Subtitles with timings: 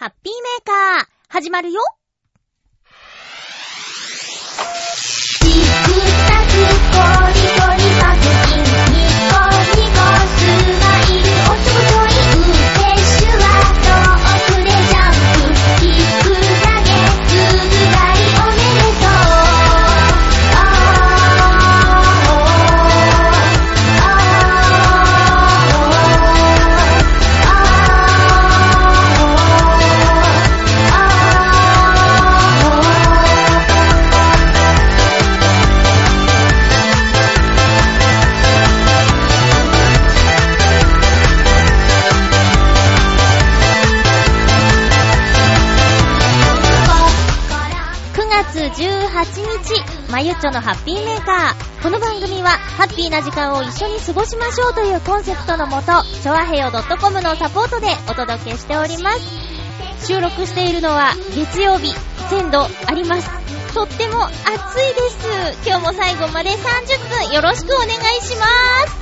[0.00, 1.82] ハッピーメーカー、始まるよ。
[50.20, 51.82] まゆっちょのハッピーメーカー。
[51.82, 60.06] この番組は、ハッピーな時間を一緒に過ごしましょうというコンセプトのもと、ちょわへよ .com のサポートでお届けしております。
[60.06, 61.94] 収録しているのは、月曜日、
[62.28, 63.30] 鮮度あります。
[63.72, 65.66] とっても暑いです。
[65.66, 67.90] 今日も最後まで30分よろしくお願い
[68.20, 68.92] します。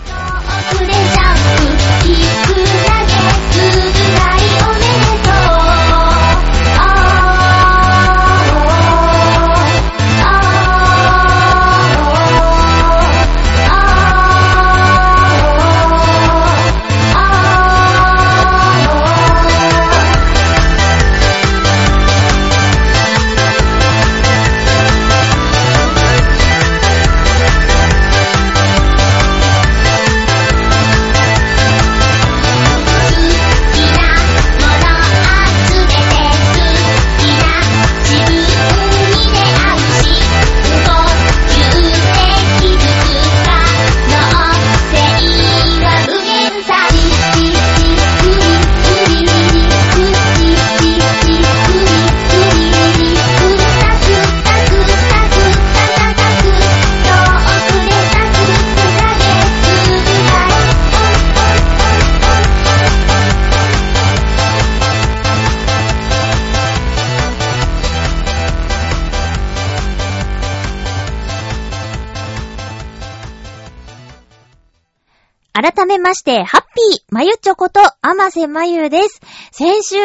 [76.08, 79.20] まして、ハッピーまゆちょこと、あませまゆです。
[79.52, 79.96] 先週、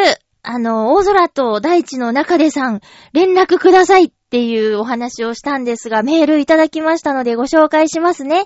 [0.42, 2.82] あの、大空と大地の中でさん、
[3.14, 8.44] 連絡くださいっていうお話をしたんですが、メールいただきましたのでご紹介しますね。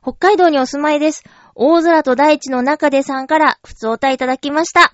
[0.00, 1.24] 北海道にお住まいです。
[1.56, 4.92] 大空と大地の中でさんから、普通おたいただきました。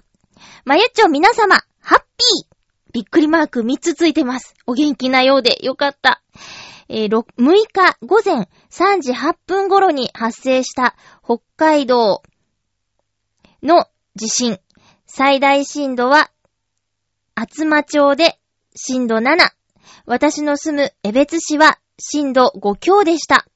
[0.65, 2.59] まゆちょ皆様、ハッピー
[2.95, 4.55] びっくりマーク3つついてます。
[4.67, 6.23] お元気なようでよかった。
[6.89, 12.23] えーろ6日午前3時8分頃に発生した北海道
[13.63, 14.59] の地震。
[15.07, 16.31] 最大震度は、
[17.35, 18.39] 厚真町で
[18.75, 19.37] 震度7。
[20.07, 23.47] 私の住む江別市は震度5強でした。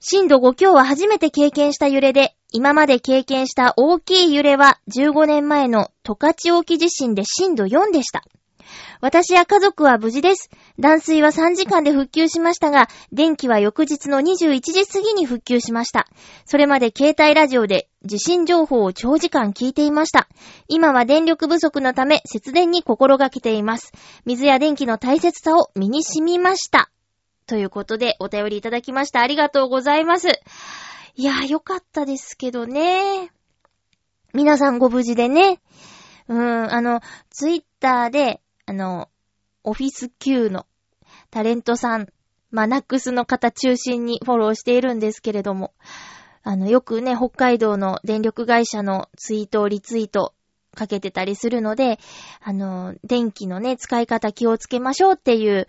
[0.00, 8.24] 震度5強は初めて経験した揺れで、今まで経験した大きい揺れは15年前の十勝沖地震で震度4でした。
[9.00, 10.50] 私や家族は無事です。
[10.78, 16.06] 断水は3時間で復旧しましたが、電気は翌日の21時過ぎに復旧しました。
[16.44, 20.28] それまで携帯ラジオで地震情報を長時間聞いていました。
[20.68, 23.92] 今は電力不足のため節電に心がけています。
[24.24, 26.90] 水や電気の大切さを身に染みました。
[27.46, 29.20] ということでお便りいただきました。
[29.20, 30.28] ありがとうございます。
[31.16, 33.30] いやーよかったですけどね。
[34.32, 35.60] 皆さんご無事でね。
[36.28, 37.00] うーん、あの、
[37.30, 39.08] ツイッターで、あの、
[39.64, 40.66] オフィス Q の
[41.30, 42.08] タレントさん、
[42.50, 45.72] まあ、ナックスの方中心にフォローしているんですけれども、
[46.42, 50.34] あの、よくね、北海道の電力会社のツイートをリツイート
[50.74, 51.98] かけてたりするので、
[52.40, 55.68] あの、電気のね、使い方気をつけましょうっていう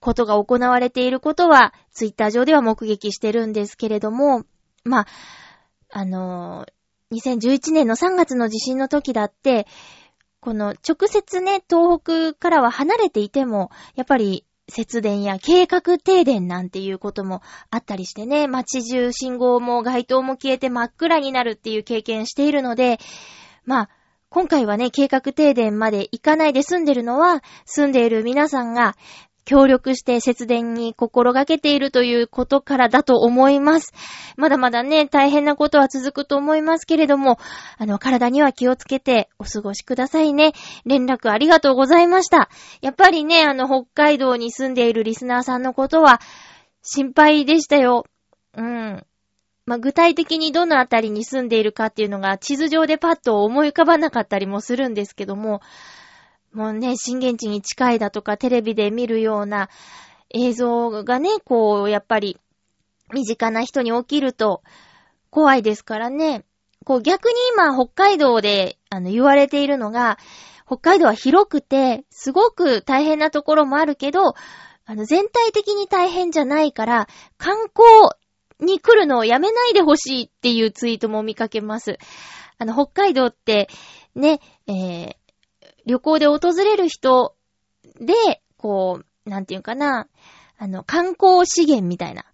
[0.00, 4.44] ことが行われていることは、ツイッター上では目撃してるんですけれども、
[4.84, 5.06] まあ、
[5.90, 6.66] あの、
[7.12, 9.66] 2011年の3月の地震の時だって、
[10.46, 23.00] この直接ね、東北からは離れていても、やっぱり節電や計画停電なんていうこともあったりしてね、街中信号も街灯も消えて真っ暗になるっていう経験しているので、
[23.64, 23.90] まあ、
[24.28, 28.94] 今回はね、計画停電まで行かないで住んでるのは、住んでいる皆さんが
[29.46, 33.94] 協力して節電に心がけているということからだと思います。
[34.36, 37.38] まだまだね、大変なことは続くと思いますけれども、
[37.78, 40.52] あの、体には気をつけてお過ごしくださいね。
[40.84, 42.50] 連絡ありがとうございました。
[42.82, 46.20] やっぱりね、あの、北海道に住んでいるリスナーさんのことは
[46.82, 48.04] 心配でしたよ。
[48.56, 49.06] うん。
[49.64, 55.60] まあ、具体的にどのあたりに住んでいるかっていうのが地図上でパッと思い浮かばなかったりもするんですけども、
[56.56, 59.68] もうね、震源地に近いだとかテレビで見るような
[60.30, 62.40] 映像がね、こう、やっぱり
[63.12, 64.62] 身近な人に起きると
[65.28, 66.46] 怖いですからね。
[66.86, 70.18] こう逆に今北海道であの言われているのが、
[70.66, 74.34] 北海道は広くて、すごく大変なところもあるけど、
[74.86, 77.06] あの全体的に大変じゃないから、
[77.36, 77.84] 観光
[78.60, 81.98] に来るのをやめないでほしいっていうツイートも見かけます。
[82.56, 83.68] あの、北海道って、
[84.14, 85.16] ね、えー、
[85.86, 87.34] 旅行で訪れる人
[88.00, 90.08] で、こう、なんていうかな、
[90.58, 92.24] あの、観光資源みたいな、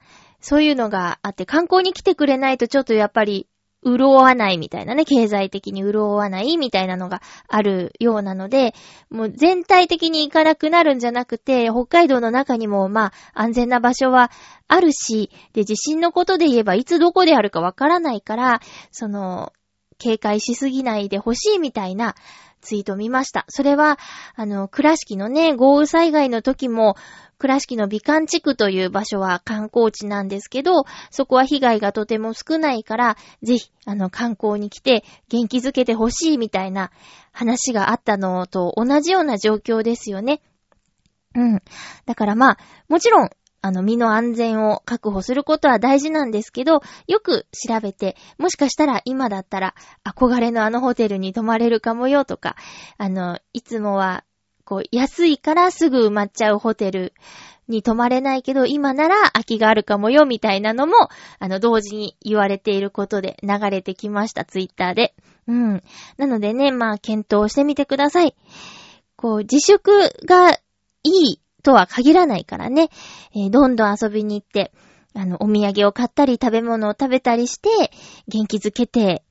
[0.41, 3.47] そういうのがあって、観光に来てくれないとちょっとやっぱり、
[3.85, 8.75] 潤わないみたいなね、経済的に潤わないみたいなのがあるようなので、
[9.11, 14.31] もう全体的に行かなくなるんじゃなくて、北海道の中にもまあ安全な場所は
[14.69, 18.61] あるし、で、地震のことで言えばいつどこであるかわからないから、
[18.93, 19.53] その、
[19.99, 22.15] 警戒しすぎないでほしいみたいな、
[22.63, 23.45] ツイート見ました。
[23.49, 23.99] それは、
[24.35, 26.97] あの、倉敷のね、豪雨災害の時も、
[27.39, 36.93] 倉敷の美観地区という場所は観光地なんですけど、そこは被害がとても少ないから、ぜひ、あの、観光に来て元気づけてほしいみたいな
[37.33, 40.41] 話があったのと同じような状況ですよね。
[41.35, 41.63] うん。
[42.07, 42.59] だからまあ、
[42.89, 43.31] もちろん、
[43.63, 49.75] あの、身の安全を確保することは大事なんですけど、よく調べて、もしかしたら今だったら、
[50.05, 52.57] 憧れのあのホテルに泊まれるかもよとか、
[52.99, 54.25] あの、いつもは、
[54.65, 57.15] こう、安いからすぐ埋まっちゃうホテル
[57.69, 60.95] に泊まれないけど、今なら空きがあるかもよみたいなのも、
[61.39, 65.15] あの、同時に言われていることで流れてきました、ツイッターで。
[65.47, 65.83] うん。
[66.17, 68.35] なのでね、まあ、検討してみてください。
[69.15, 70.59] こう、自粛がい
[71.05, 72.89] いとは限らないからね、
[73.35, 74.73] えー、どんどん遊びに行って、
[75.15, 77.69] あの、お土産を買ったり食べ物を食べたりして、
[78.29, 79.23] 元気づけて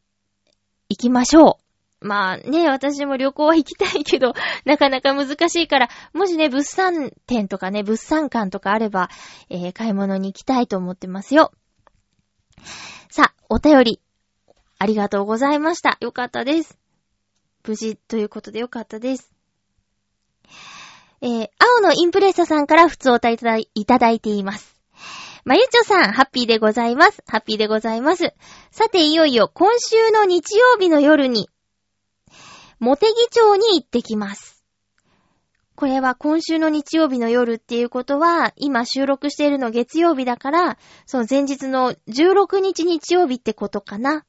[0.90, 2.06] いきましょう。
[2.06, 4.34] まあね、私も旅行は行きたいけど、
[4.66, 9.10] なかなか難しいから、もしね、物産展とかね、物産館とかあれば、
[9.50, 11.52] えー、買い物に行きたいと思ってますよ。
[13.10, 14.02] さあ、お便り、
[14.80, 15.98] ありがとうございました。
[16.02, 16.78] よかったです。
[17.68, 19.31] 無事ということでよかったです。
[21.22, 24.82] えー、青のインプレッサさんから普通おたいただいています。
[25.44, 27.24] まゆちょさん、ハッピーでございます。
[27.28, 28.34] ハッピーでございます。
[28.72, 31.50] さて、いよいよ今週の日曜日の夜に、
[32.80, 34.64] モテギ町に行ってきます。
[35.76, 44.26] これは今週の日曜日の夜っていうことは、今収録しているの月曜日だから、その前日の16日日曜日ってことかな。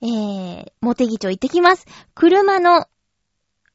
[0.00, 1.86] えー、モテギ町行ってきます。
[2.14, 2.86] 車の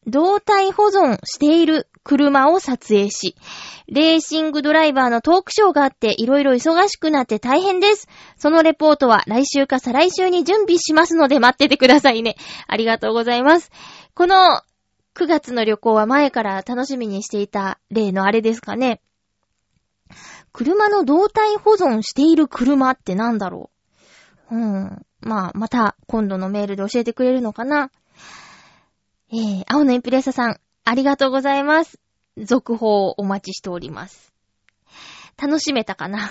[0.07, 3.35] 動体保存している車を撮影し、
[3.87, 8.07] レーシングドライバーのトークショーがあっていろいろ忙しくなって大変です。
[8.37, 12.35] そのレポートは来週か再来週に準備しますので待っててくださいね。
[12.67, 13.71] ありがとうございます。
[14.13, 14.35] この
[15.15, 19.01] 9月の旅行は前から楽しみにしていた例のあれですかね。
[20.51, 23.69] 車の動体保存している車ってなんだろ
[24.51, 24.55] う？
[24.55, 25.05] うん。
[25.21, 27.91] まあ、また今度のメールで教えてくれるのかな？
[29.35, 31.99] えー、青のエンプレッサさん、ありがとうございます。
[32.37, 34.31] 続報をお待ちしております。
[35.41, 36.29] 楽しめたかな？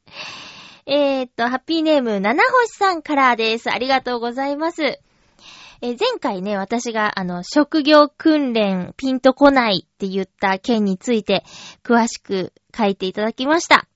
[0.86, 3.70] えっと、ハッピーネーム、七星さんからです。
[3.70, 4.82] ありがとうございます。
[4.82, 11.44] えー、前回ね、私が、あの、職業訓練ピンとこないって言った件について、
[11.84, 13.86] 詳しく書いていただきました。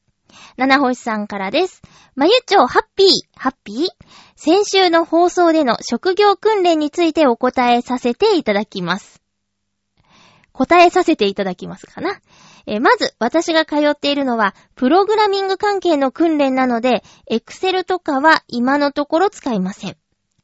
[0.56, 1.82] 七星さんからです。
[2.14, 3.88] まゆちょ、ハッピー、ハッピー？
[4.36, 9.20] 先週の放送での職業訓練についてお答えさせていただきます。
[10.52, 12.20] 答えさせていただきますかな。
[12.66, 19.96] えまず、私が通っているのは、プログラミング関係の訓練なので、エクセルとかは今のところ使いません。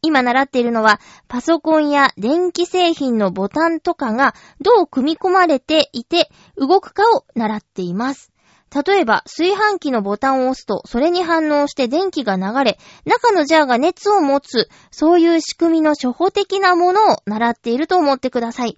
[0.03, 8.33] 今習っているのは、パソコンや電気製品のボタンとかがどう組み込まれていて動くかを習っています。
[8.75, 18.77] 例えば、炊飯器のボタンを押すと、それに反応して電気が流れ、中のジャーが熱を持つ、そういう仕組みの初歩的なものを習っていると思ってください。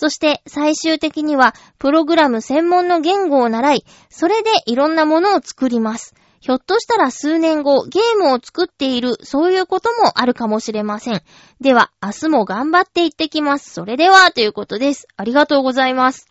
[0.00, 6.14] そして最終的にはプログラム専門の言語を習い、それでいろんなものを作ります。
[6.40, 11.22] ひょっとしたら数年後ゲームを作っている、そういうこともあるかもしれません。
[11.60, 13.74] では、明日も頑張っていってきます。
[13.74, 15.06] それでは、ということです。
[15.18, 16.28] ありがとうございます。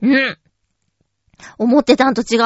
[0.00, 0.38] うん。
[1.58, 2.40] 思ってたんと違う。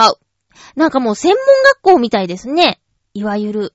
[0.75, 1.38] なんかもう専門
[1.75, 2.81] 学校みたいですね。
[3.15, 3.75] いわゆる。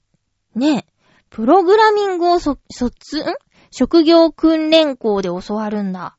[0.56, 0.86] ね。
[1.30, 3.24] プログラミングをそ、卒、ん？
[3.72, 6.18] 職業訓練校で教わるんだ。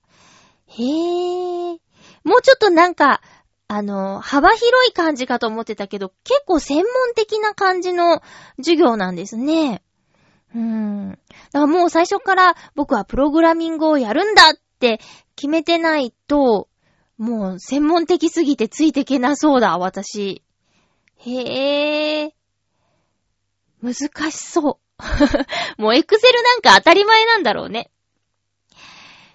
[0.66, 1.78] へぇ。
[2.24, 3.20] もうちょっとなんか、
[3.68, 8.22] あの、幅広い感じかと思ってたけど、結構専門的な感じの
[8.56, 9.82] 授業なんですね。
[10.54, 11.10] うーん。
[11.10, 11.20] だか
[11.52, 15.00] らもう最初から僕はプログラミングをやるんだって
[15.36, 16.68] 決めてないと、
[17.22, 20.42] もう専門的すぎてついてけなそうだ、私。
[21.18, 22.34] へえ。
[23.80, 23.94] 難
[24.32, 25.02] しそう。
[25.80, 27.92] もうエクセルなんか当たり前なんだろうね。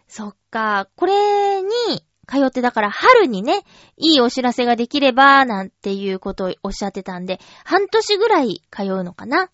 [0.10, 0.90] そっか。
[0.98, 1.70] これに
[2.28, 3.64] 通ってだから春にね、
[3.96, 9.50] いいお知らせができれば、なんていうことをおっしゃってたんで、半年ぐらい通うのかな。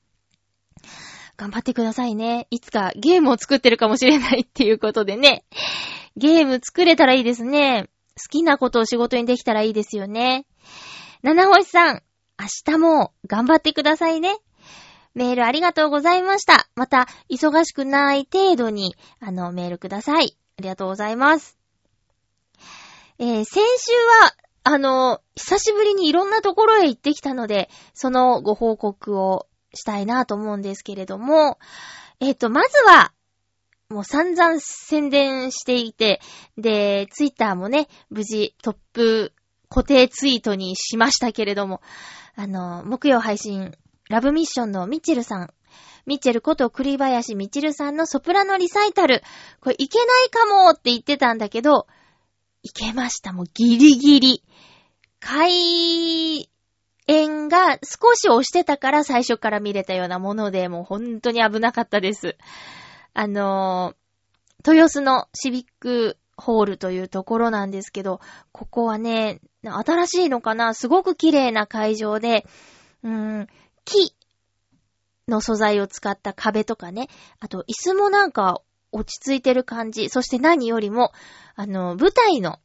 [1.38, 2.48] 頑張ってくださいね。
[2.50, 5.46] いつかゲームを作ってるかもしれないっていうことでね。
[6.16, 7.90] ゲーム作れたらいいですね。
[8.16, 10.46] 好きなことを仕事にできたらいいですよね。
[11.24, 12.04] 七星さん、
[12.40, 14.38] 明日も頑張ってくださいね。
[15.16, 16.68] メールありがとうございました。
[16.76, 20.38] また、忙しくない程度に、あの、メールください。
[20.58, 21.58] ありがとうございます。
[23.20, 23.92] えー、先週
[24.24, 31.60] は、あの、久しぶりにいろんなところへ行ってきたので、そのご報告をしたいなと思うんですけれども、
[32.20, 33.12] えっ、ー、と、まずは、
[33.94, 36.20] もう散々宣伝していて、
[36.58, 39.34] で、ツイッターもね、無事トップ
[39.70, 41.82] 固定ツイートにしましたけれども、
[42.36, 43.74] あの、木曜配信、
[44.10, 45.54] ラブミッションのミッチェルさん、
[46.06, 49.24] ミッチェルこと栗林ミッチェルさんのソプラノリサイタル、
[49.62, 51.88] これいけないかもって言ってたんだけど、
[52.64, 53.34] いけました。
[53.34, 54.44] もうギリギリ。
[55.20, 56.50] 開
[57.08, 62.38] 演が少し押してたから最初から見れたようなもので、もう本当に危なかったです。
[63.14, 70.74] あのー、豊洲のシビックホールというところなんですけど、ここはね、新しいのかな？
[70.74, 72.46] すごく綺麗な会場で、
[73.04, 73.48] うん、
[73.86, 74.14] 木
[75.28, 77.08] の素材を使った壁とかね、
[77.40, 81.12] あと椅子もなんか落ち着いてる感じ、そして何よりも、
[81.56, 82.60] あの、舞台の、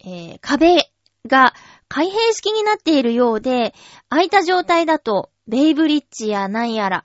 [0.00, 0.90] えー、壁
[1.26, 1.52] が
[1.88, 3.74] 開閉式になっているようで、
[4.08, 7.04] 空いた状態だと、ベイブリッジやなんやら、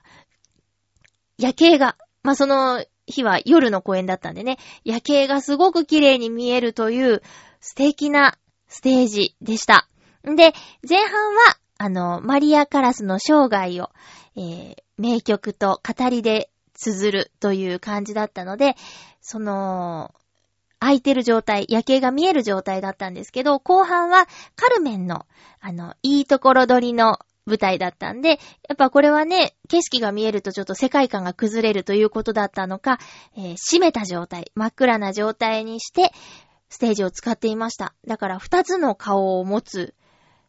[1.36, 7.22] 夜景が、まあ、その日は夜の公演だったんでね、夜景がすごく綺麗に見えるという
[7.60, 9.88] 素敵なステージでした。
[10.28, 10.52] んで、
[10.88, 13.90] 前半は、あの、マリア・カラスの生涯を、
[14.34, 18.74] えー、名曲と語りで綴るという感じだったので、
[19.20, 20.12] その、
[20.80, 25.26] 空いてる状態、夜景が見える状態だったんですけど、後半はカルメンの、
[25.60, 28.36] あの、いいところ取りの舞台だったんで、や
[28.74, 32.98] っぱこれはね、景色が見えるとちょっと世界観が崩れるということだったのか、
[33.36, 36.12] えー、閉めた状態、真っ暗な状態にして、
[36.68, 37.94] ステージを使っていました。
[38.06, 39.94] だから二つの顔を持つ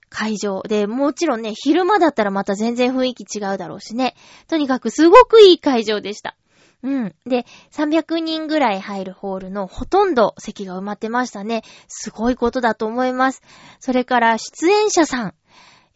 [0.09, 4.15] 会場で、もちろんね、昼間だったらまた全然雰囲気違うだろうしね。
[4.47, 6.35] とにかくすごくいい会場でした。
[6.83, 7.15] うん。
[7.25, 11.63] で、300人ぐらい入るホールのほとんど席が埋まってましたね。
[11.87, 13.41] すごいことだと思います。
[13.79, 15.33] それから出演者さん、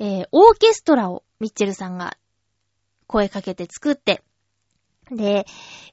[0.02, 2.18] えー、オーケストラをミッチェルさんが
[3.06, 4.24] 声かけて作って、
[5.12, 5.46] で、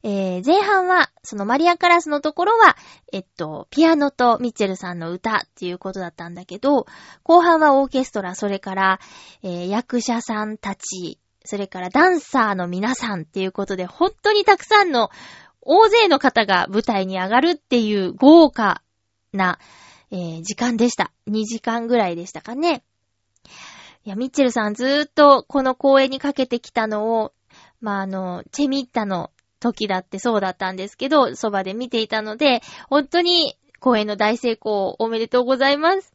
[0.03, 2.75] えー、前半は、そのマリアカラスのところは、
[3.13, 6.87] えっと、ピアノとミッチェルさんの歌っていうことだったんだけど、
[7.23, 9.01] 後半はオーケストラ、それから、
[9.43, 15.11] えー、役者さんたち、それからダンサーの皆さんっていうことで、本当にたくさんの、
[15.61, 18.81] 大勢の方が舞台に上がるっていう豪華
[19.35, 19.59] な、
[20.11, 21.13] えー、時間でした。
[21.29, 22.83] 2時間ぐらいでしたかね。
[24.09, 27.33] いや、ミッチェルさんずーっとこの公演にかけてきたのを
[27.81, 36.13] まあ、あの、チェミッタの時だってそうだったんですけど、そばで見ていたので、本当に公演の大成功おめでとうございます。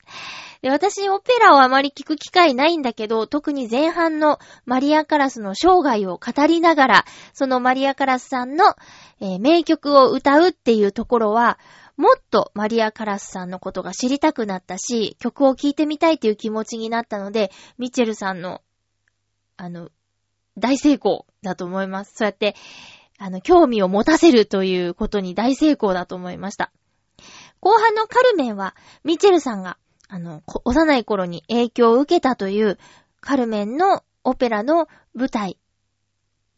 [0.62, 8.75] で私、オペラをあまり聞く機会ないんだけど、特に前半のマリア・カラスの生涯を語りながら、そのマリア・カラスさんの、
[9.19, 11.59] えー、名曲を歌うっていうところは、
[11.97, 18.62] もっとマリア・カラスさんのことが知りたくなったし、曲を聴いてみたいという気持ちになったので、ミチェルさんの、
[19.57, 19.89] あの、
[20.57, 22.13] 大成功だと思います。
[22.15, 22.55] そうやって、
[23.19, 26.71] あの、興味を持たせるということに大成功だと思いました。
[27.59, 29.77] 後半のカルメンは、ミチェルさんが、
[30.09, 32.77] あの、幼い頃に影響を受けたという、
[33.21, 35.57] カルメンのオペラの舞台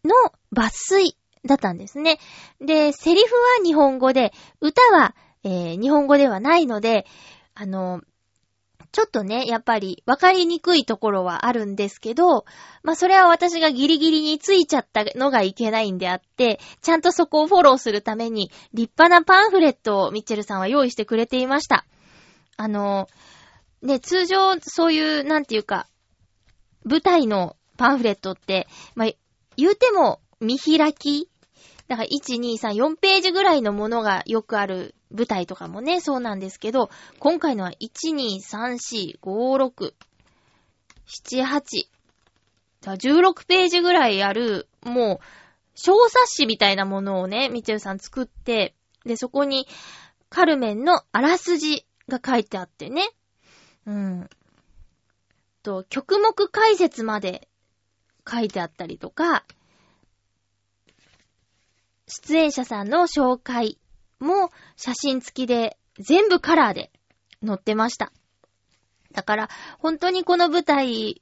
[0.04, 0.12] の
[0.52, 2.20] 抜粋だったんですね。
[2.60, 5.16] で、セリフは日本語で、歌は、
[5.46, 7.06] えー、日本語ではないので、
[7.54, 8.02] あの、
[8.92, 12.46] ちょっとね、やっぱり分かりにくいところはあるんですけど、
[12.82, 21.86] まあそれは私がギリギリについちゃったのがいけないんであって、ちゃんとそこをフォローするために立派なパンフレットをミッチェルさんは用意してくれていました。
[22.58, 23.08] あの、
[23.82, 25.88] ね、通常そういう、なんていうか、
[26.86, 29.12] 舞台のパンフレットって、まあ、
[29.58, 31.30] 言うても見開き
[31.88, 36.90] だから1、2、3、4ページぐらいのものがよくある舞台とかもね、そうなんですけど、
[37.20, 39.94] 今回のは1、2、3、4、5、6、
[41.08, 41.88] 7、8、
[42.82, 45.26] 16ページぐらいある、もう、
[45.76, 48.76] 小冊子みたいなものをね、みちるさん作って、
[49.06, 49.68] で、そこに、
[50.30, 53.10] カルメンのあらすじが書いてあってね。
[53.86, 54.30] うん。
[55.64, 57.48] と、曲目解説まで
[58.30, 59.46] 書いてあったりとか、
[62.08, 63.80] 出演者さんの紹介
[64.20, 66.92] も写真付きで全部カラーで
[67.46, 68.12] 載ってました。
[69.12, 71.22] だから、本当にこの舞台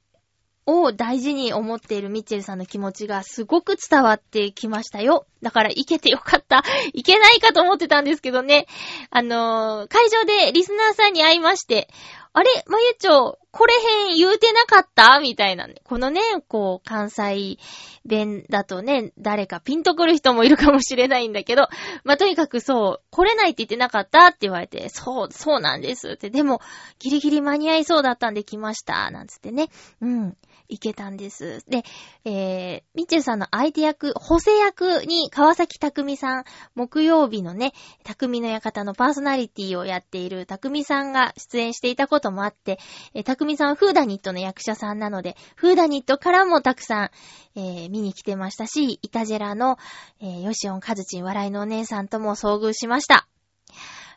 [0.66, 5.26] を大事に思っているミッチェルさんの気持ちがすごく伝わってきましたよ。
[5.42, 6.64] だから行けてよかった。
[6.94, 8.66] 行けないかと思ってたんですけどね。
[9.10, 11.88] あのー、会場でリスナーさんに会いまして、
[12.36, 15.20] あれまゆちょ、これへん言うてなかった？
[15.20, 15.76] みたいなね。
[15.84, 17.58] このね、こう、関西
[18.04, 21.68] 弁だとね、誰かピンとくる人もいるかもしれないんだけど、
[22.02, 24.26] まあ、とにかくそう、来れないって言ってなかった？
[24.26, 26.28] って言われて、そう、そうなんですって。
[26.28, 26.60] でも、
[26.98, 29.12] ギリギリ間に合いそうだったんで来ました。
[29.12, 29.68] なんつってね。
[30.00, 30.36] うん。
[30.74, 31.64] いけたんです。
[31.68, 31.84] で、
[32.24, 42.78] えー、ミッチェルさんの相手役、補正役に川崎匠さん、木曜日のね、匠の館のパーソナリティをやっている匠さんが出演していたこともあって、
[43.14, 47.10] えー、匠さんはフーダニットの役者さんなので、フーダニットからもたくさん、
[47.56, 49.78] えー、見に来てましたし、イタジェラの、
[50.20, 53.28] えー、ヨシオンカズチン笑いのお姉さんとも遭遇しました。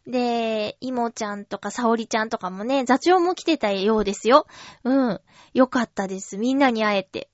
[0.08, 4.48] で、イモちゃんとかサオリちゃんとかもね、座長も来てたようですよ。
[4.86, 5.22] うん。
[5.54, 6.38] よかったです。
[6.38, 7.30] みんなに会えて。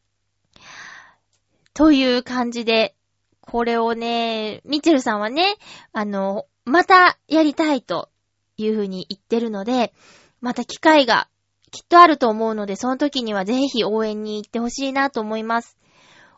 [1.75, 2.95] という感じで、
[3.41, 5.55] これをね、ミチェルさんはね、
[5.91, 8.09] あの、またやりたいと
[8.57, 9.93] いうふうに言ってるので、
[10.41, 11.27] また機会が
[11.71, 15.77] きっとあると思うので、その時にはぜひ応援に行ってほしいなと思います。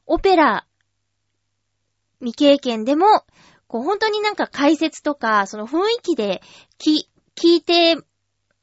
[0.05, 0.67] オペラ
[2.19, 3.05] 未経験でも、
[3.75, 6.41] こう本当になんか解説とか、その雰囲気で
[6.77, 7.97] き、聞いて、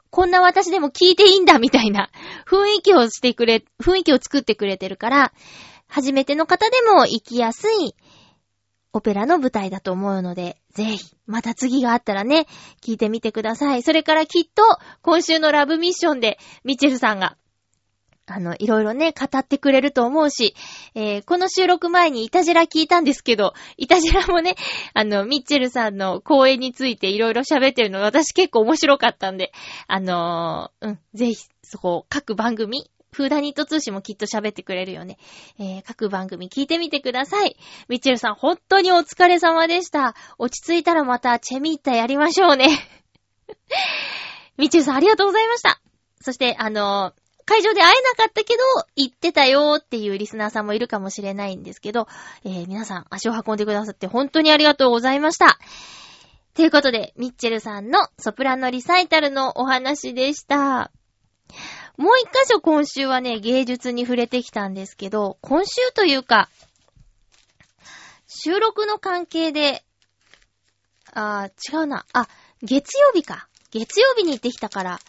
[0.08, 2.08] こんな私でも聞いていいんだみたいな
[2.48, 5.32] 雰囲気をしてくれ、雰囲気を作ってくれてるから、
[5.86, 7.94] 初めての方でも行きやすい
[8.94, 12.46] オペラの舞台だと思うので、ぜひ、また次があったらね、
[12.82, 13.82] 聞いてみてください。
[13.82, 14.62] それからきっと、
[15.02, 17.36] 今週のラブミッションで、ミチェルさんが
[18.26, 20.54] あの、いろいろね、語ってくれると思うし、
[20.94, 24.54] えー、この収録前にイタジラ聞いたんですけど、イタジラもね、
[24.94, 29.52] あの、ミッチェルさんの講演についていろいろ喋ってるの私結構面白かったんで、
[29.88, 35.18] あのー、うん、ぜひ、そこ、各番組、フーダニット通信もきっと喋ってくれるよね。
[35.58, 37.56] えー、各番組聞いてみてください。
[37.88, 40.14] ミッチェルさん、本当にお疲れ様でした。
[40.38, 42.68] 落ち着いたらまたチェミッタやりましょうね。
[44.56, 45.80] ミッチェルさん、ありがとうございました。
[46.22, 48.62] そして、あのー会場で会えなかったけど、
[48.96, 52.08] 行ってたよーっていうリスナーさんもいるかもしれないんですけど、
[52.44, 55.58] えー、皆さん足を運んでくださって本当にありがとうございました。
[56.54, 60.90] ということで、ミッチェルさんのソプラノリサイタルのお話でした。
[61.96, 66.48] もう一箇所今週はね、芸術に触れてきたんですけど、今週というか、
[68.26, 69.84] 収録の関係で、
[71.12, 72.06] あー、違うな。
[72.12, 72.28] あ、
[72.62, 73.48] 月曜日か。
[73.70, 75.00] 月曜日に行ってきたから、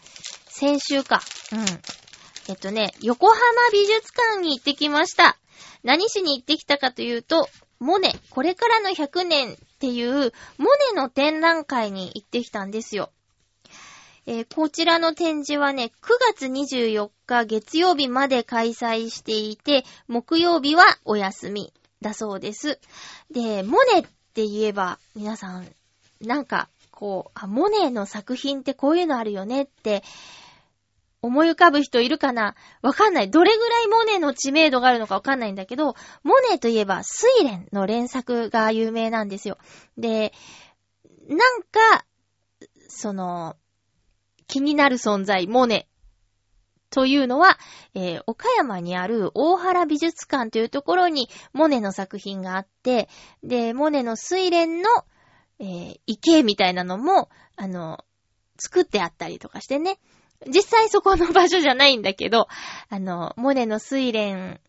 [0.48, 1.22] 先週か。
[1.52, 2.03] うん。
[2.50, 3.40] えっとね、横浜
[3.72, 5.38] 美術館に行ってきました。
[5.84, 7.48] 何しに行ってきたかというと、
[7.80, 13.12] モネ、これからの100年っていう、モネの展覧会に行ってきたんですよ。
[14.26, 22.80] えー、こちらの展示はね、9月24日月曜日まで開催していて、木曜日はお休みだそうです。
[23.32, 24.04] で、モネっ
[24.34, 25.68] て言えば、皆さん、
[26.22, 30.04] なんか、こう、あ、モネの作品ってこういうのあるよねって、
[31.24, 32.54] 思い浮かぶ人いるかな？
[32.82, 33.32] わかんない。
[33.32, 39.58] どれぐらいモネの知名度があるのかわかんないんだけど、モネといえば、睡蓮の連作が有名なんですよ。
[39.98, 40.34] で、
[41.30, 42.06] なんか、
[42.90, 43.56] その、
[44.48, 45.88] 気になる存在、モネ。
[46.90, 47.58] というのは、
[47.96, 53.08] えー、岡山にある大原美術館というところにモネの作品があって、
[53.42, 54.90] で、モネの睡蓮の、
[55.60, 58.04] えー、池みたいなのも、あの、
[58.60, 60.00] 作ってあったりとかしてね。
[60.48, 62.48] 実際そこの場所じゃないんだけど、
[62.90, 64.60] あの、モネの睡蓮、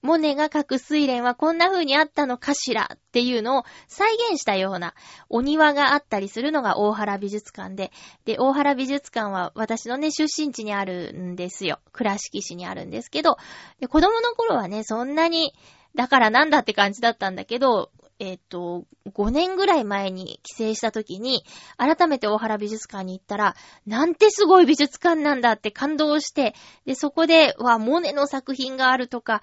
[0.00, 4.94] モネが描く睡蓮はこんな風にあったのかしらっていうのを再現したような
[5.28, 7.90] お庭があったりするのが大原美術館で、
[8.24, 11.80] で、大原美術館は私のね、出身地にあるんですよ。
[11.92, 13.38] 倉敷市にあるんですけど、
[13.80, 15.52] で子供の頃はね、そんなに、
[15.94, 21.44] だからなんだって感じだったんだけど、えっ、と、5年ぐらい前に帰省した時に、
[21.76, 23.54] 改めて大原美術館に行ったら、
[23.86, 26.54] なんてすごい美術館なんだって感動して、
[26.84, 29.40] で、そこで、わ、モネの作品があるとか、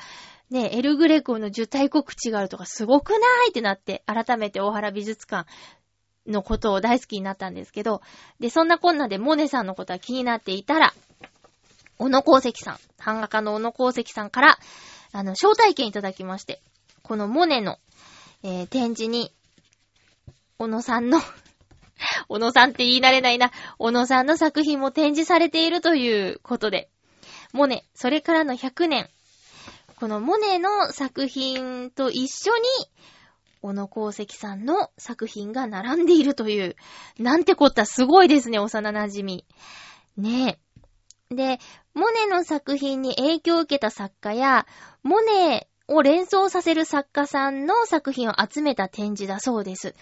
[0.49, 5.49] ね、エルグレコの受胎告知があるとかすごくないってなって、改めて大原美術館
[6.27, 8.01] のことを大好きになったんですけど、
[8.39, 10.93] で、そんなこんなでモネさんのことは気になっていたら、
[11.97, 14.57] 小野功石さん、版画家の小野功石さんから、
[15.13, 16.61] あの、招待券いただきまして、
[17.03, 17.77] このモネの、
[18.47, 19.33] えー、展示に、
[20.59, 21.19] 小野さんの
[22.29, 23.51] 小野さんって言い慣れないな。
[23.79, 26.91] 小野さんの作品も展示されているということで、
[27.53, 29.09] モネ、それからの100年。
[29.95, 32.63] このモネの作品と一緒に、
[33.63, 36.75] 小野功石さんの作品が並んでいるという、
[37.17, 39.45] なんてこったすごいですね、幼馴染み。
[40.17, 40.59] ね
[41.31, 41.35] え。
[41.35, 41.59] で、
[41.95, 44.67] モネの作品に影響を受けた作家や、
[45.01, 49.95] モネを連想させる作家さんの作品を集めた展示だそうです。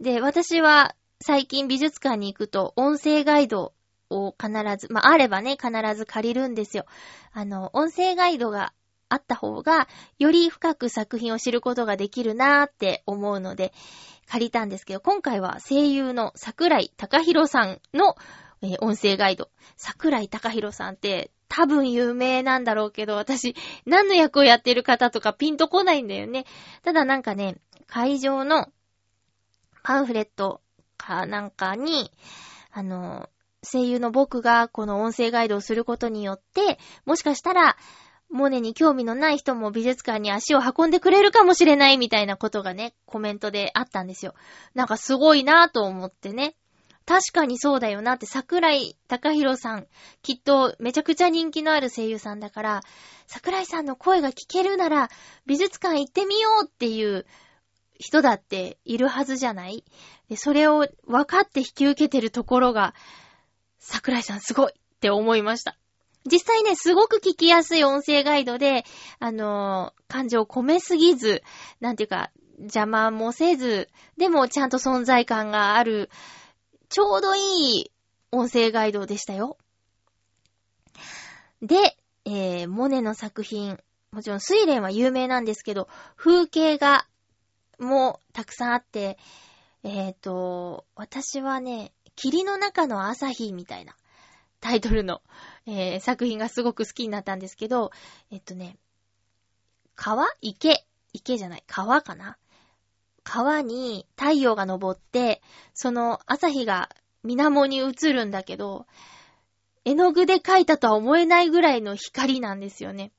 [0.00, 3.72] で、私は最近美術館に行くと音声ガイド
[4.10, 6.86] を必ず、まあ、あればね、必ず借りるんですよ。
[7.32, 8.72] あの、音声ガイドが
[9.08, 13.72] あった方が、より深く作品を知ることができるなーって思うので、
[14.28, 18.16] 借りたんですけど、今回は声優の桜井隆弘さんの、
[18.64, 19.50] えー、音声ガイド。
[19.76, 23.54] 桜井隆弘さんって多分有名なんだろうけど、私、
[23.86, 26.46] 何の役をやってる方とかピンとこないんだよね。
[26.82, 28.68] ただなんかね、会場の
[29.82, 30.62] パンフレット
[30.96, 32.10] かなんかに、
[32.72, 33.28] あの、
[33.62, 37.76] 声優の僕がこの音声ガイドをすることによって、もしかしたら、
[38.30, 44.34] モネに興味のない人も美術館に足を運んでくれるかもしれないみたいなことがね、コメントであったんですよ。
[44.74, 46.56] なんかすごいなぁと思ってね。
[47.06, 49.86] 確かにそうだよなって、桜井隆弘さん、
[50.22, 52.80] きっとめちゃくちゃ人気のある声優さんだから、
[53.26, 55.10] 桜井さんの声が聞けるなら、
[55.44, 57.26] 美術館行ってみようっていう
[57.98, 59.84] 人だっているはずじゃない？
[60.30, 62.94] で、それを分かって引き受けてるところが、
[63.78, 65.76] 桜井さんすごいって思いました。
[66.24, 68.86] 実際ね、すごく聞きやすい音声ガイドで、
[69.18, 71.42] あのー、感情を込めすぎず、
[71.80, 76.08] なんていうか、邪魔もせず、でもちゃんと存在感がある、
[76.94, 77.90] ちょうどいい
[78.30, 79.58] 音声ガイドでしたよ。
[81.60, 83.80] で、えー、モネの作品、
[84.12, 87.04] もちろん睡蓮は有名なんですけど、風景画
[87.80, 89.18] もたくさんあって、
[89.82, 93.96] えっ、ー、と、私はね、霧の中の朝日みたいな
[94.60, 95.20] タイトルの、
[95.66, 97.90] えー、作品がすごく好きになったんですけど、
[98.30, 98.76] えっとね、
[99.96, 100.28] 川？
[100.40, 100.86] 池？
[101.12, 102.36] 池じゃない、川かな？
[103.24, 106.90] 川に太陽が昇って、その朝日が
[107.24, 108.86] 水面に映るんだけど、
[109.84, 113.12] 絵の具で描いたとは思えないぐらいの光なんですよね。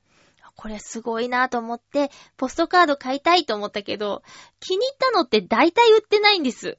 [0.54, 4.22] これすごいなと思って、ポストカード買いたいと思ったけど、
[4.58, 6.78] 気に入ったのって大体売ってないんです。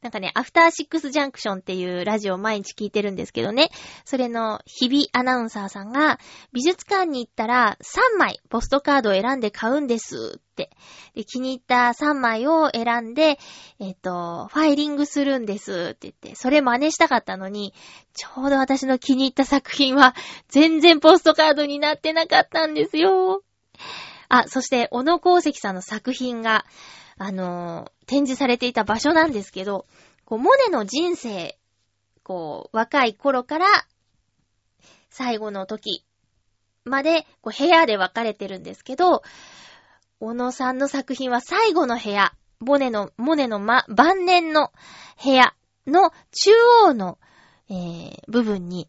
[0.00, 3.70] なんかね、アフターシックスジャンクションっていうラジオを毎日聞いてるんですけどね、
[4.04, 6.20] それの日々アナウンサーさんが、
[6.52, 10.70] 美術館に行ったら3枚ポストカードを選んで買うんですって。
[11.14, 13.38] で気に入った3枚を選んで、
[13.80, 17.74] えっ、と、ファイリングするんですって言って、それ真似したかったのに、
[18.14, 20.14] ちょうど私の気に入った作品は
[20.48, 23.42] 全然ポストカードになってなかったんですよ。
[24.28, 26.64] あ、そして、小野功石さんの作品が、
[27.18, 29.86] あのー、展示されていた場所なんですけど、
[30.24, 31.58] こう、モネの人生、
[32.22, 33.66] こう、若い頃から、
[35.10, 36.04] 最後の時
[36.84, 39.22] まで、こう、部屋で分かれてるんですけど、
[40.20, 44.72] 小野さんの作品は最後の部屋、モネの、モネのま、晩年の
[45.22, 45.54] 部屋
[45.86, 46.50] の中
[46.86, 47.18] 央の、
[47.68, 48.88] えー、部分に、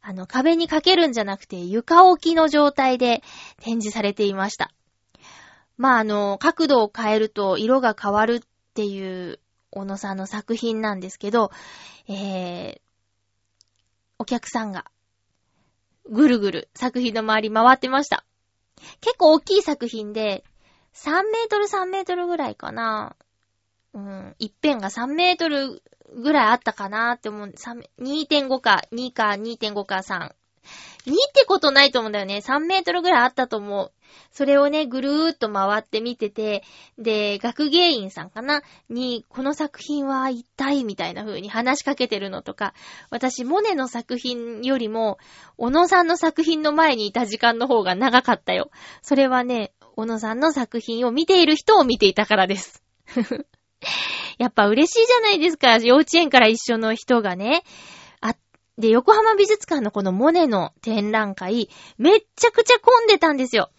[0.00, 3.22] あの、壁にかけるんじゃなくて床置きの状態で
[3.60, 4.70] 展示されていました。
[5.76, 8.40] まあ、あの、角度を変えると色が変わるっ
[8.74, 11.50] ていう小野さんの作品なんですけど、
[12.08, 12.80] えー、
[14.18, 14.86] お客さんが
[16.10, 18.24] ぐるぐる作品の周り回ってました。
[19.00, 20.44] 結構大きい作品で、
[20.94, 23.16] 3メートル3メートルぐらいかな。
[23.92, 25.82] うん、一辺が3メートル
[26.14, 27.48] ぐらいあったかなって思う。
[27.48, 30.32] 2.5か2か2.5か3。
[31.06, 32.38] 2ってことないと思うんだよね。
[32.38, 33.92] 3メートルぐらいあったと思う。
[34.32, 36.62] それをね、ぐるーっと回って見てて、
[36.98, 38.62] で、学芸員さんかな？
[38.88, 42.74] に、この作品は一体みたいな風に話しかけてるのとか、
[43.10, 45.18] 私、モネの作品よりも、
[45.56, 48.70] 小野さんの作品の前にいた時間の方が長かったよ。
[49.02, 52.82] それはね、小野さんの作品を見ている人を見ていたからです。
[54.38, 55.78] やっぱ嬉しいじゃないですか。
[55.78, 57.62] 幼稚園から一緒の人がね。
[58.20, 58.34] あ、
[58.76, 63.70] で、横浜美術館のこのモネの展覧会、めっちゃくちゃ混んでたんですよ。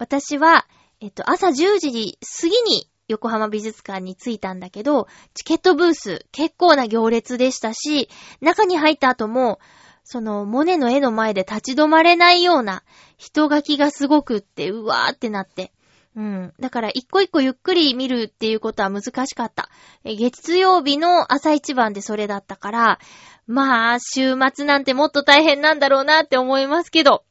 [0.00, 0.66] 私は、
[1.00, 8.08] えっと、朝10時過ぎに横浜美術館に着いたんだけど、チケットブース結構な行列でしたし、
[8.40, 9.60] 中に入った後も、
[10.02, 12.82] その、モネの絵の前で立ち止まれないような
[13.18, 15.70] 人書きがすごくって、うわーってなって。
[16.16, 16.54] うん。
[16.58, 19.68] だから一個一個ゆっくり見るっていうことは難しかった。
[20.04, 22.98] 月曜日の朝一番でそれだったから、
[23.46, 27.22] まあ、週末なんてもっと大変なんだろうなって思いますけど。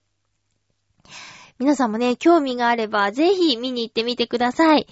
[1.60, 4.88] 皆さんもね、興味があれば、ぜひ見に行ってみてください。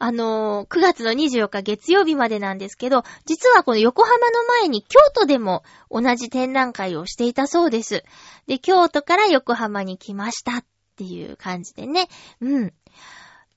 [0.00, 8.02] あのー9月の24日月曜日までなんですけど、実はこの横浜の前に京都でも同じ展覧会をしていたそうです。
[8.48, 10.64] で、京都から横浜に来ましたっ
[10.96, 12.08] ていう感じでね。
[12.40, 12.72] うん。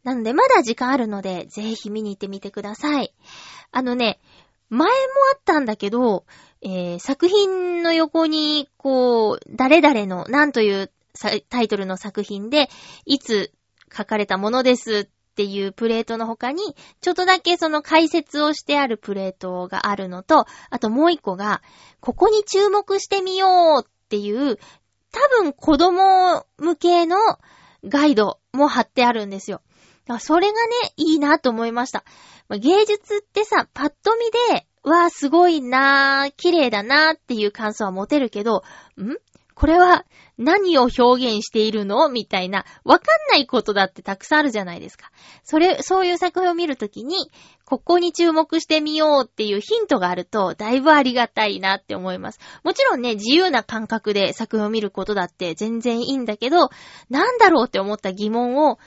[0.04, 3.16] なので、まだ時間あるので、ぜひ見に行ってみてください。
[3.72, 4.20] あのね、
[4.70, 4.94] 前も
[5.34, 6.24] あったんだけど、
[6.62, 10.92] えー作品の横に、こう、誰々の、なんという
[11.50, 12.70] タイトルの作品で、
[13.06, 13.52] いつ
[13.96, 21.62] 書かれたものですっていうプレートの他に、ちょっとだけその解説をしてあるプレートがあるのと、あともう一個が、
[22.00, 24.60] ここに注目してみようっていう、
[25.12, 27.18] 多分子供向けの
[27.86, 29.62] ガイドも貼ってあるんですよ。
[30.20, 32.04] それがね、いいなと思いました。
[32.50, 38.64] 芸術ってさ、パッと見で、わあ、すごいなー、綺麗だなーっていう感想は持てるけど、
[38.98, 39.16] ん？
[39.56, 40.06] これは
[40.38, 42.10] 何を表現しているの？
[42.10, 45.12] みたいな、わかんないことだってたくさんあるじゃないですか。
[45.44, 47.30] それ、そういう作品を見るときに、
[47.66, 52.40] ここに注目してみようっていうヒントがあると、だいぶありがたいなって思います。
[52.64, 56.70] もちろんね、自由な感覚で作品を見ることだって全然いいんだけど、
[57.10, 58.80] なんだろうって思った疑問を、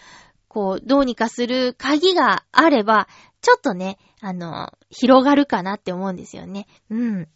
[0.49, 3.09] こう、どうにかする鍵があれば、
[3.43, 6.67] ちょっとね、あの、広がるかなって思うんですよね。
[6.91, 7.29] うん。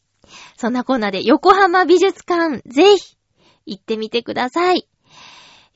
[0.57, 3.17] そんなコーナーで、横浜美術館、ぜひ、
[3.71, 4.87] 行ってみてください。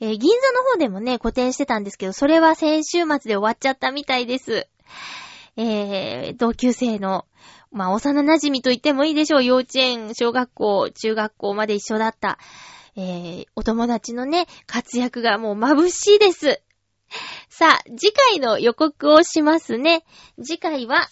[0.01, 4.67] えー銀座の方でもね、個展してたんですけど、それは先週末で終わっちゃったみたいです。
[5.57, 7.25] えー、同級生の、
[7.71, 9.43] まあ、幼馴染と言ってもいいでしょう。
[9.43, 12.37] 幼稚園、小学校、中学校まで一緒だった、
[12.97, 16.61] えー、お友達のね、活躍がもう眩しいです。
[17.49, 20.03] さあ、次回の予告をしますね。
[20.43, 21.07] 次回は、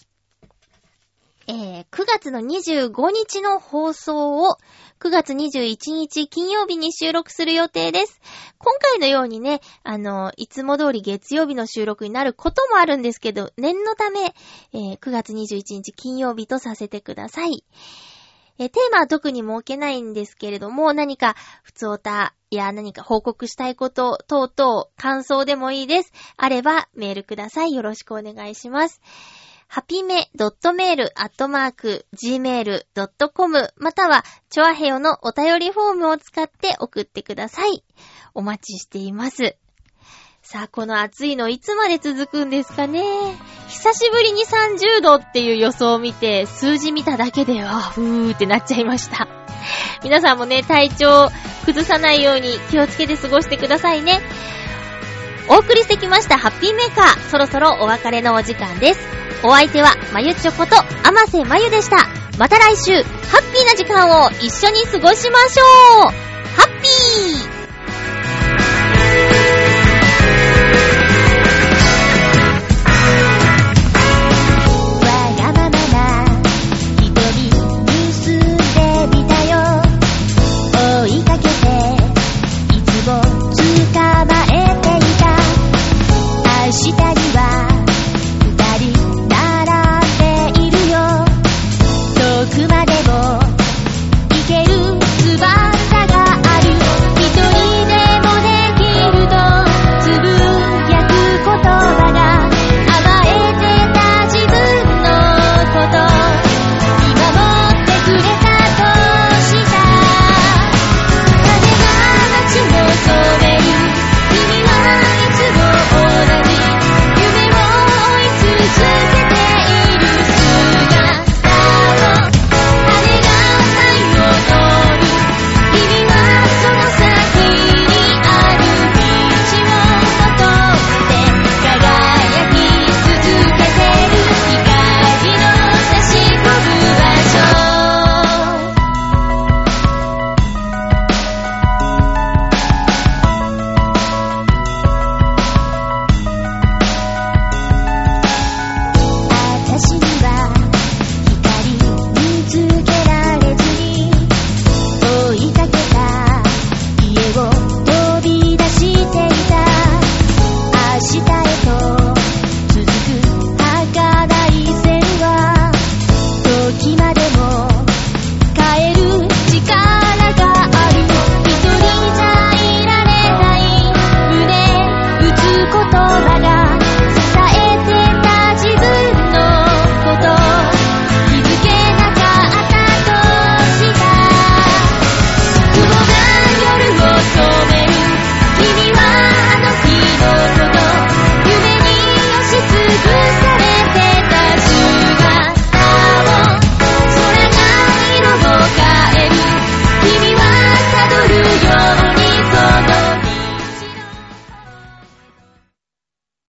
[1.46, 4.56] えー、9月の25日の放送を
[4.98, 8.20] 9月21日金曜日に収録する予定です。
[8.58, 14.34] 今回のようにね、あの、いつも通り月曜日の収録になることもあるんですけど、念のため、
[14.72, 17.62] えー9月21日金曜日とさせてください。
[18.58, 26.12] えーテーマは特に設けないんですけれども、何か、普通おたや何か報告したいこと等々、感想でもいいです。
[26.38, 27.74] あれば、メールください。
[27.74, 29.02] よろしくお願いします。
[29.74, 37.82] ハピメドットメールアットマーク gmail.com または、チョアヘヨのお便りフォームを使って送ってください。
[38.34, 39.56] お待ちしています。
[40.42, 43.02] さあ、この暑いのいつまで続くんですかね
[43.66, 49.26] 久しぶりに30度っていう予想を見て、数字見ただけで、あ、ふーってなっちゃいました。
[50.04, 51.30] 皆さんもね、体調
[51.64, 54.20] 崩さないように気をつけて過ごしてくださいね。
[55.48, 57.30] お送りしてきましたハッピーメーカー。
[57.30, 59.00] そろそろお別れのお時間です。
[59.42, 61.96] お相手は、まゆちょこと、あませまゆでした。
[62.38, 66.12] また来週、ハッピーな時間を一緒に過ごしましょう
[66.56, 67.53] ハッピー